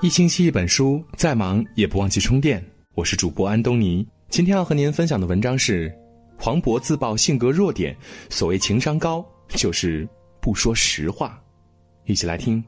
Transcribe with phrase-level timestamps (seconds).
[0.00, 2.62] 一星期一本书，再忙也不忘记充电。
[2.94, 5.92] 我是主播安东尼，今天要和您分享的文章是：
[6.36, 7.96] 黄渤自曝性格弱点，
[8.28, 10.08] 所谓情商高，就是
[10.40, 11.40] 不说实话。
[12.04, 12.62] 一起来听。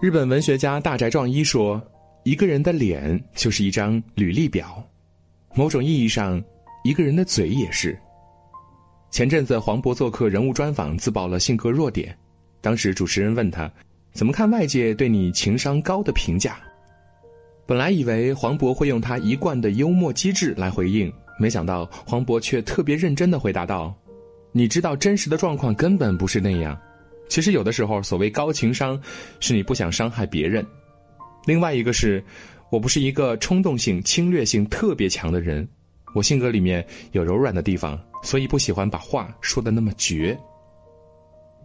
[0.00, 1.82] 日本文学家大宅壮一说
[2.22, 4.84] ：“一个人的脸就是一张履历表，
[5.54, 6.40] 某种意义上，
[6.84, 7.98] 一个人的嘴也是。”
[9.16, 12.14] 前阵子黄渤做客人物专访，自曝了性格弱点。
[12.60, 13.72] 当时主持人问他
[14.12, 16.58] ：“怎么看外界对你情商高的评价？”
[17.64, 23.94] 本来以为黄渤会用他一贯的幽默机智来回应，没想到黄渤却特别认真的回答道
[24.52, 26.78] ：“你知道真实的状况根本不是那样。”
[27.26, 29.00] 其实有的时候，所谓高情商，
[29.40, 30.62] 是你不想伤害别人。
[31.46, 32.22] 另外一个是，
[32.70, 35.66] 我不是一个冲动性、侵略性特别强的人，
[36.16, 40.34] 我性格里面有柔软的地方，所以不喜欢把话说的那么绝。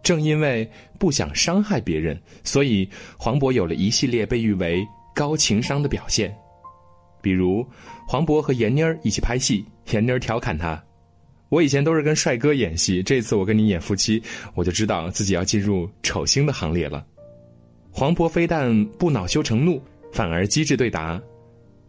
[0.02, 2.86] 正因为不想伤害别人，所以
[3.16, 6.36] 黄渤有了一系列被誉为高情商的表现。
[7.22, 7.66] 比如，
[8.06, 10.84] 黄渤和闫妮儿一起拍戏，闫妮儿调侃他。
[11.48, 14.22] 我以前都是跟帅哥演戏，这次我跟你演夫妻，
[14.54, 17.02] 我就知道自己要进入丑星的行列了。
[17.90, 21.18] 黄渤非但不恼羞成怒，反而机智对答：“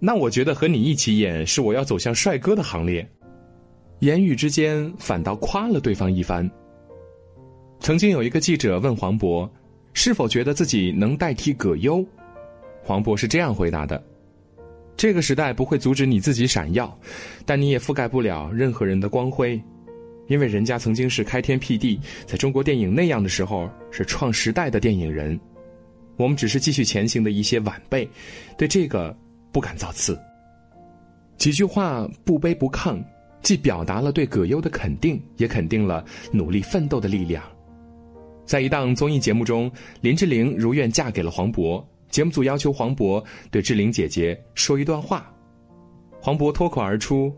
[0.06, 3.10] 那我觉得和你一起演是我要走向帅哥的行列。”
[4.00, 6.50] 言语之间反倒夸了对方一番。
[7.80, 9.50] 曾经有一个记者问黄渤
[9.96, 12.06] ：“是否觉得自己能代替葛优？”
[12.84, 14.04] 黄渤是这样回答的。
[14.98, 17.00] 这个时代不会阻止你自己闪耀，
[17.46, 19.58] 但你也覆盖不了任何人的光辉，
[20.28, 25.40] 因为人家曾经是开天辟地，在中国电影那样的时候是创时代的电影人，
[26.18, 28.06] 我们只是继续前行的一些晚辈，
[28.58, 29.18] 对这个
[29.54, 30.20] 不敢造次。
[31.38, 33.02] 几句话不卑不亢，
[33.42, 37.42] 既表达了对葛优的肯定，也肯定了努力奋斗的力量。
[38.46, 41.82] 在一档综艺节目中，林志玲如愿嫁给了黄渤。
[42.10, 45.34] 节目组要求黄渤对志玲姐姐说一段话，
[46.22, 47.34] 黄渤脱口而出：“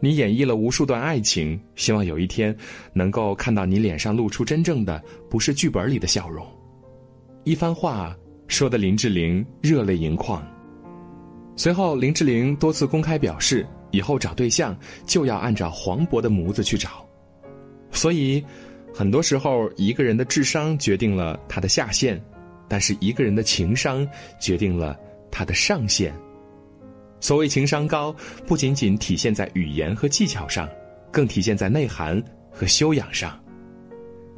[0.00, 2.56] 你演绎了无数段爱情，希望有一天
[2.94, 6.46] 能够看到你脸上露出真正的，不是剧本里的笑容。”
[7.44, 8.16] 一番话
[8.48, 10.42] 说的林志玲热泪盈眶。
[11.56, 17.06] 随后，林志玲多次公开表示，以后找对象就要按照黄渤的模子去找。
[17.92, 18.44] 所以，
[18.94, 22.20] 很多时候，一个人的智商决定了他的下限。
[22.68, 24.06] 但是一个人的情商
[24.38, 24.96] 决定了
[25.28, 26.14] 他的上限。
[27.18, 28.14] 所谓情商高，
[28.46, 30.68] 不仅仅体现在语言和技巧上，
[31.10, 33.36] 更体现在内涵和修养上。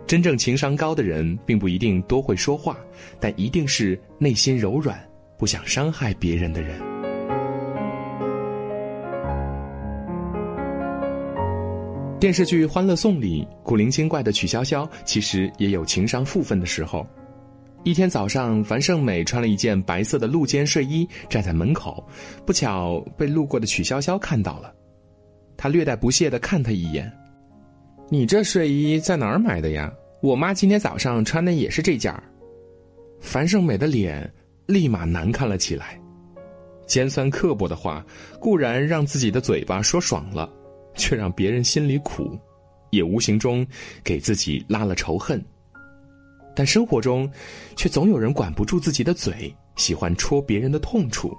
[0.06, 2.74] 真正情商高的人，并不一定多会说话，
[3.20, 4.98] 但一定是内心柔软、
[5.38, 6.91] 不想伤害别人的人。
[12.22, 17.04] 电视剧《欢乐颂》里，古灵精怪的曲筱绡，其实也有情商负分的时候。
[17.82, 22.06] 一天早上，樊胜美穿了一件白色的露肩睡衣，站在门口，
[22.46, 24.72] 不巧被路过的曲筱绡看到了。
[25.56, 27.12] 他略带不屑的看她一眼
[28.08, 29.92] ：“你这睡衣在哪儿买的呀？
[30.22, 32.22] 我妈今天早上穿的也是这件儿。”
[33.18, 34.32] 樊胜美的脸
[34.66, 36.00] 立马难看了起来。
[36.86, 38.06] 尖酸刻薄的话
[38.38, 40.48] 固然让自己的嘴巴说爽了，
[40.94, 42.38] 却让别人心里苦，
[42.90, 43.66] 也无形中
[44.02, 45.42] 给自己拉了仇恨。
[46.54, 47.30] 但生活中，
[47.76, 51.36] 却总有人管不住自己的嘴，喜欢戳别人的痛处。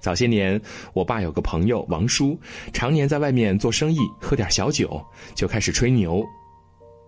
[0.00, 0.60] 早些年，
[0.92, 2.38] 我爸有个朋友王叔，
[2.72, 5.04] 常年在外面做生意，喝点小酒
[5.34, 6.24] 就开始吹牛。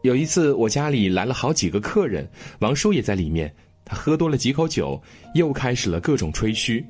[0.03, 2.29] 有一次，我家里来了好几个客人，
[2.61, 3.53] 王叔也在里面，
[3.85, 5.01] 他喝多了几口酒，
[5.35, 6.85] 又开始了各种吹嘘。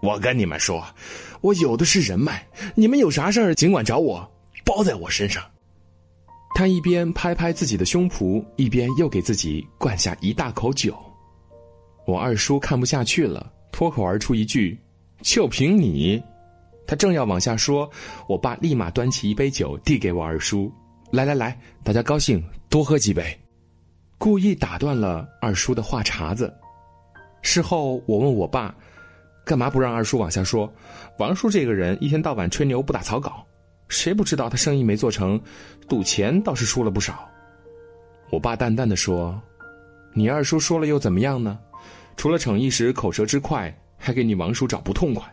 [0.00, 0.84] 我跟你们说，
[1.40, 4.28] 我有的是人脉，你们有啥事儿尽管找我，
[4.64, 5.42] 包在我身上。
[6.54, 10.96] 他一边拍拍自己的胸脯，一边又给自己灌下一大口酒。
[12.06, 14.76] 我二叔看不下去了，脱口而出一句
[15.22, 16.20] ：“就凭你！”
[16.86, 17.88] 他正要往下说，
[18.26, 20.72] 我爸立马端起一杯酒递给我二叔
[21.12, 23.38] ：“来来来，大家高兴，多喝几杯。”
[24.18, 26.52] 故意打断了二叔的话茬子。
[27.42, 28.74] 事后我问我爸
[29.48, 30.70] ：“干嘛不让二叔往下说？
[31.18, 33.42] 王叔这个人一天到晚吹牛，不打草稿。”
[33.88, 35.40] 谁不知道他生意没做成，
[35.88, 37.26] 赌钱倒是输了不少。
[38.28, 39.40] 我爸淡淡的说
[40.12, 41.58] ：“你二叔说了又怎么样呢？
[42.14, 45.26] 除了逞一时口舌之快，还给你王叔找不痛快。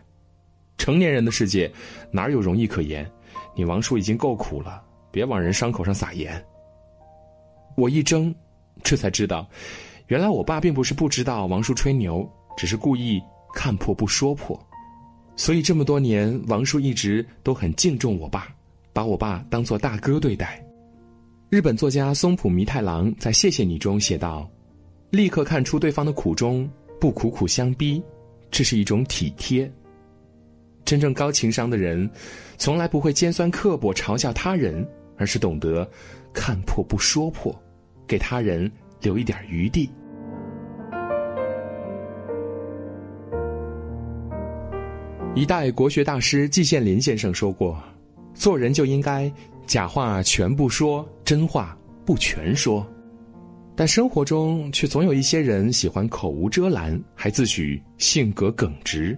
[0.78, 1.70] 成年人的世界，
[2.10, 3.06] 哪有容易可言？
[3.54, 6.42] 你王叔已经够苦了，别往人伤口上撒盐。”
[7.76, 8.34] 我一怔，
[8.82, 9.46] 这才知道，
[10.06, 12.26] 原来我爸并不是不知道王叔吹牛，
[12.56, 13.22] 只是故意
[13.54, 14.58] 看破不说破。
[15.36, 18.48] 所以这么多年，王叔一直都很敬重我爸，
[18.92, 20.64] 把我爸当做大哥对待。
[21.50, 24.50] 日本作家松浦弥太郎在《谢谢你》中写道
[25.10, 28.02] ：“立刻看出对方的苦衷，不苦苦相逼，
[28.50, 29.70] 这是一种体贴。
[30.84, 32.08] 真正高情商的人，
[32.56, 34.86] 从来不会尖酸刻薄嘲笑他人，
[35.18, 35.88] 而是懂得
[36.32, 37.54] 看破不说破，
[38.06, 38.70] 给他人
[39.00, 39.90] 留一点余地。”
[45.36, 47.78] 一代国学大师季羡林先生说过
[48.32, 49.30] ：“做人就应该
[49.66, 52.84] 假话全不说，真话不全说。”
[53.76, 59.14] 但生活中却总有一些人喜欢口无遮拦，还自诩性格耿直。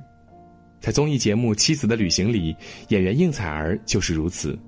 [0.80, 2.52] 在综艺节目《妻子的旅行》里，
[2.88, 4.58] 演员应采儿就是如此。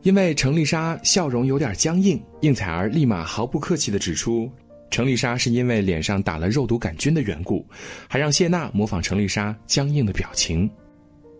[0.00, 4.50] 因为程丽莎笑容有点僵硬，应采儿立马毫不客气地指出。
[4.90, 7.64] 程丽莎是因为脸上打了肉毒杆菌的缘故，
[8.08, 10.68] 还让谢娜模仿程丽莎僵硬的表情。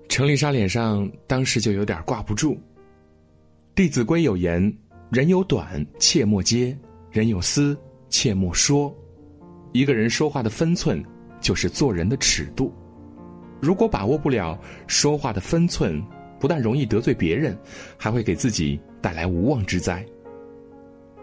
[0.09, 2.55] 程丽莎脸上当时就有点挂不住。
[3.75, 4.73] 《弟子规》有言
[5.11, 6.77] ：“人有短，切莫揭；
[7.11, 7.77] 人有私，
[8.09, 8.95] 切莫说。”
[9.73, 11.03] 一个人说话的分寸，
[11.41, 12.75] 就是做人的尺度。
[13.61, 16.03] 如果把握不了说话的分寸，
[16.39, 17.57] 不但容易得罪别人，
[17.97, 20.05] 还会给自己带来无妄之灾。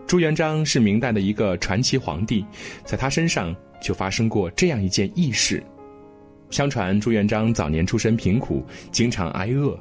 [0.08, 2.44] 朱元璋是明代的一个传奇皇帝，
[2.86, 5.62] 在他身上就发生过这样一件轶事。
[6.50, 9.78] 相传朱元璋早年出身贫苦，经常挨饿。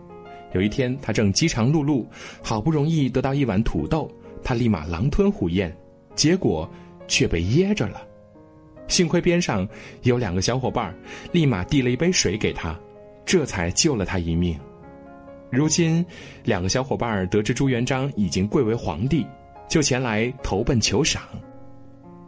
[0.53, 2.05] 有一天，他正饥肠辘辘，
[2.43, 4.11] 好不容易得到一碗土豆，
[4.43, 5.73] 他立马狼吞虎咽，
[6.17, 6.69] 结果
[7.07, 8.03] 却被噎着了。
[8.89, 9.69] 幸亏边上
[10.03, 10.93] 有两个小伙伴，
[11.31, 12.77] 立马递了一杯水给他，
[13.25, 14.59] 这才救了他一命。
[15.51, 16.05] 如今，
[16.43, 19.25] 两个小伙伴得知朱元璋已经贵为皇帝。
[19.69, 21.23] 就前来投奔求赏，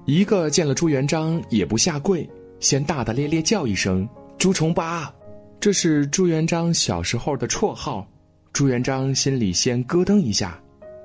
[0.07, 2.29] 一个见了朱元璋也不下跪，
[2.61, 5.13] 先大大咧咧叫一声“朱重八”，
[5.61, 8.07] 这是朱元璋小时候的绰号。
[8.53, 10.61] 朱元璋心里先咯噔一下，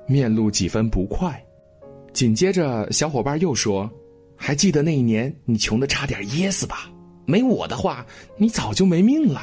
[0.08, 1.40] 面露几分不快。
[2.12, 3.88] 紧接着，小伙伴又说
[4.36, 6.90] ：“还记得那一年你穷的差点噎死吧？
[7.26, 8.04] 没我的话，
[8.36, 9.40] 你早就没命了。”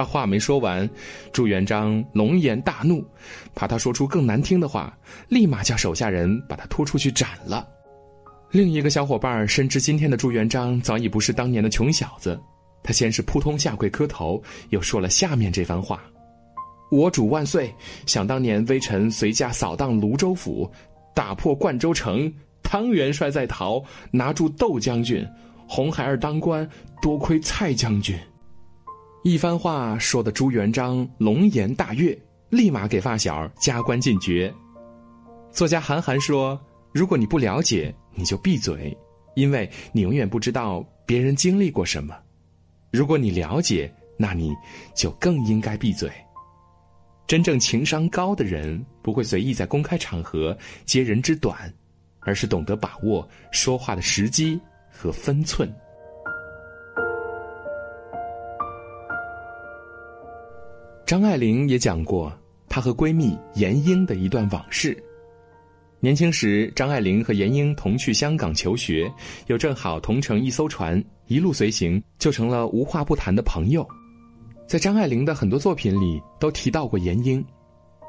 [0.00, 0.88] 他话没说完，
[1.30, 3.04] 朱元璋龙颜大怒，
[3.54, 4.96] 怕他说出更难听的话，
[5.28, 7.68] 立马叫手下人把他拖出去斩了。
[8.50, 12.40] 另一个小伙伴深知今天的朱元璋早已不是当年的穷小子，
[12.82, 16.02] 他先是扑通下跪磕头，又说了下面这番话
[16.90, 17.70] ：“我主万岁！
[18.06, 20.72] 想当年微臣随驾扫荡泸州府，
[21.14, 22.32] 打破灌州城，
[22.62, 25.22] 汤元帅在逃，拿住窦将军，
[25.68, 26.66] 红孩儿当官，
[27.02, 28.18] 多亏蔡将军。”
[29.22, 32.18] 一番话说的朱元璋龙颜大悦，
[32.48, 34.52] 立马给发小加官进爵。
[35.52, 36.58] 作家韩寒说
[36.90, 38.96] ：“如果你不了解，你就闭嘴，
[39.34, 42.14] 因为你永远不知道别人经历过什么；
[42.90, 44.54] 如果你了解，那你
[44.94, 46.10] 就更应该闭嘴。
[47.26, 50.56] 真正情商高的人，不会随意在公开场合
[50.86, 51.70] 揭人之短，
[52.20, 54.58] 而是懂得把握说话的时机
[54.90, 55.70] 和分寸。”
[61.10, 62.32] 张爱玲也讲过
[62.68, 64.96] 她和闺蜜闫英的一段往事。
[65.98, 69.12] 年轻时，张爱玲和闫英同去香港求学，
[69.48, 73.84] 又正好同乘一艘船，一路随行，就成了无话不谈的朋友。
[74.68, 77.44] 在张爱玲的很多作品里都提到过闫英，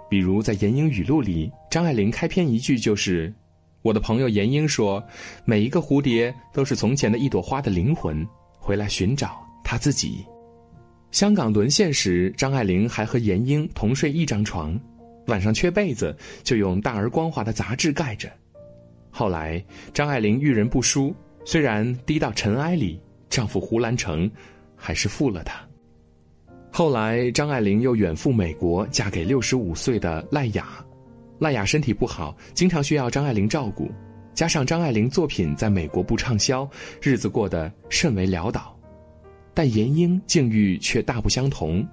[0.08, 3.34] 比如在《闫英语录》里，张爱玲开篇一句就是
[3.82, 5.04] ：“我的朋友闫英说，
[5.44, 8.24] 每一个蝴蝶都是从前的一朵花的灵魂，
[8.60, 10.24] 回来寻找他自己。”
[11.12, 14.80] 香港沦陷时，张爱玲还和闫英同睡一张床，
[15.28, 18.30] 晚上缺被子就用大而光滑的杂志盖着。
[19.10, 19.64] 后来，
[19.94, 21.14] 张爱玲遇人不淑，
[21.44, 22.98] 虽然低到尘埃里，
[23.30, 24.30] 丈夫胡兰成
[24.76, 25.60] 还是负了她。
[26.72, 30.68] 后来，张爱玲又远赴美国，嫁给六十五岁的赖雅。
[31.40, 33.92] 赖雅身体不好，经常需要张爱玲照顾，
[34.34, 36.66] 加上张爱玲作品在美国不畅销，
[37.02, 38.80] 日子过得甚为潦倒。
[39.54, 41.86] 但闫英境遇却大不相同，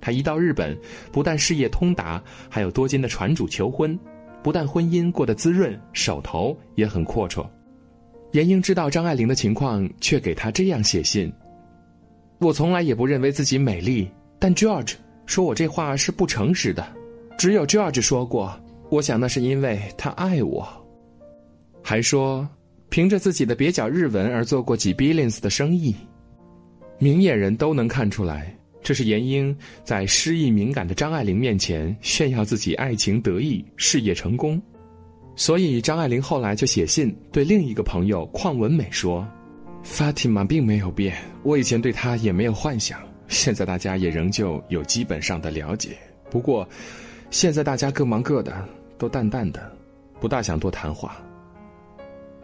[0.00, 0.78] 她一到日本，
[1.10, 3.98] 不但事业通达，还有多金的船主求婚，
[4.42, 7.46] 不但婚姻过得滋润，手头也很阔绰。
[8.32, 11.32] 闫英知道张爱玲的情况，却给她这样写信
[12.38, 14.08] ：“我从来也不认为自己美丽，
[14.38, 14.94] 但 George
[15.26, 16.86] 说我这话是不诚实的，
[17.38, 18.52] 只有 George 说过，
[18.90, 20.66] 我想那是因为他爱我。
[21.82, 22.48] 还说，
[22.88, 25.94] 凭着自己的蹩脚日文而做过几 billions 的生意。”
[26.98, 34.60] 明眼人都能看出来，这是闫英在失意敏感的张爱玲面前炫耀自己爱情得意、事业成功，
[35.36, 39.26] 所以张爱玲后来就写信对另一个朋友邝文美说
[39.84, 45.96] ：“Fatima 并没有变，我以前对她也没有幻想，现在大家也仍旧有基本上的了解。
[46.30, 46.66] 不过，
[47.30, 49.72] 现在大家各忙各的，都淡淡的，
[50.20, 51.20] 不大想多谈话。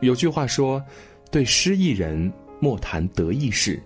[0.00, 0.82] 有句话说
[1.30, 3.80] ：“对失意人莫谈得意事。”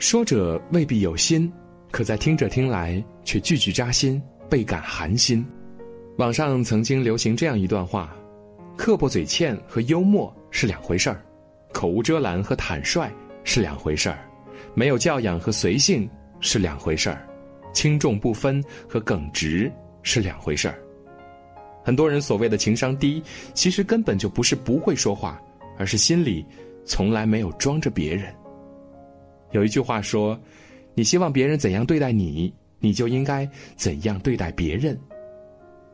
[0.00, 1.52] 说者未必有心，
[1.90, 5.46] 可在听者听来却句句扎心，倍感寒心。
[6.16, 8.16] 网上曾经流行这样一段话：
[8.78, 11.22] 刻薄嘴欠和幽默是两回事儿，
[11.70, 13.12] 口无遮拦和坦率
[13.44, 14.18] 是两回事儿，
[14.72, 16.08] 没有教养和随性
[16.40, 17.28] 是两回事儿，
[17.74, 19.70] 轻重不分和耿直
[20.02, 20.80] 是两回事儿。
[21.84, 25.38] 很多人所谓的情商低，其实根本就不是不会说话，
[25.76, 26.42] 而是心里
[26.86, 28.34] 从来没有装着别人。
[29.52, 30.38] 有一句话说
[30.94, 34.98] ：“你希望别人怎样对待你，你就应该怎样对待别人。”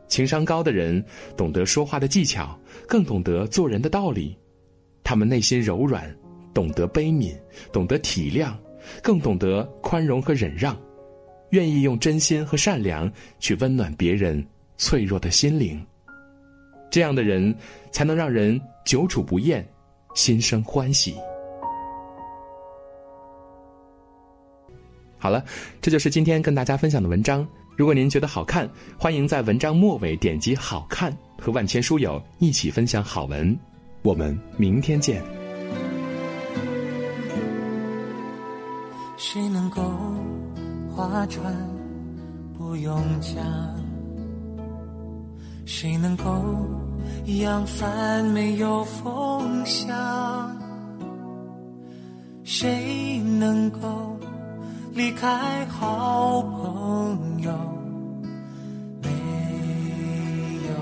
[0.07, 1.03] 情商高的人
[1.35, 4.37] 懂得说话的技巧，更懂得做人的道理。
[5.03, 6.15] 他们内心柔软，
[6.53, 7.35] 懂得悲悯，
[7.71, 8.53] 懂得体谅，
[9.01, 10.77] 更懂得宽容和忍让，
[11.49, 14.45] 愿意用真心和善良去温暖别人
[14.77, 15.85] 脆弱的心灵。
[16.89, 17.53] 这样的人
[17.91, 19.67] 才能让人久处不厌，
[20.15, 21.15] 心生欢喜。
[25.17, 25.43] 好了，
[25.81, 27.47] 这就是今天跟大家分享的文章。
[27.75, 33.57] 如果您觉得好看，欢迎在文章末尾点击“好看”，和万千书友一起分享好文。
[34.01, 35.23] 我们明天见。
[39.17, 39.81] 谁能够
[40.95, 41.55] 划船
[42.57, 43.43] 不用桨？
[45.65, 46.23] 谁能够
[47.25, 50.57] 扬帆没有风向？
[52.43, 54.17] 谁能够？
[54.97, 57.51] 离开好朋友，
[59.03, 59.09] 没
[60.67, 60.73] 有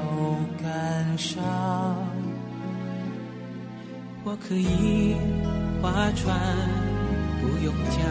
[0.63, 1.43] 感伤。
[4.23, 5.17] 我可以
[5.81, 6.39] 划船，
[7.41, 8.07] 不用桨；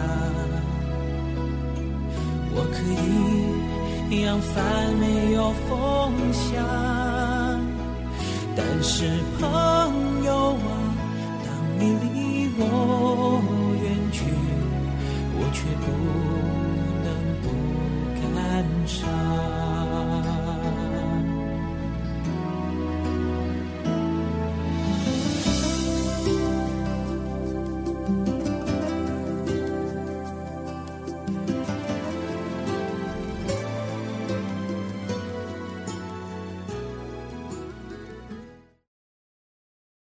[2.53, 2.77] 我可
[4.13, 6.63] 以扬帆，没有风向。
[8.55, 9.09] 但是
[9.39, 10.69] 朋友啊，
[11.43, 13.41] 当你离我
[13.81, 14.21] 远去。
[15.45, 16.54] 我却不。